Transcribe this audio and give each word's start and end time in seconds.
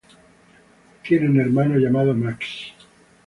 Tiene 1.03 1.29
un 1.29 1.39
hermano 1.39 1.77
llamado 1.77 2.15
Max. 2.15 2.73